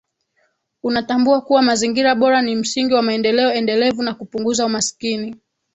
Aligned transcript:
Unatambua 0.83 1.41
kuwa 1.41 1.61
mazingira 1.61 2.15
bora 2.15 2.41
ni 2.41 2.55
msingi 2.55 2.93
wa 2.93 3.01
maendeleo 3.01 3.53
endelevu 3.53 4.03
na 4.03 4.13
kupunguza 4.13 4.65
umaskini 4.65 5.35